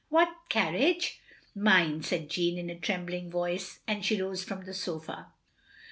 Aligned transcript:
"What 0.09 0.35
carriage?" 0.49 1.19
"Mine," 1.53 2.01
said 2.01 2.27
Jeanne, 2.27 2.57
in 2.57 2.71
a 2.71 2.75
trembling 2.79 3.29
voice, 3.29 3.81
and 3.85 4.03
she 4.03 4.19
rose 4.19 4.43
from 4.43 4.65
the 4.65 4.73
sofa. 4.73 5.31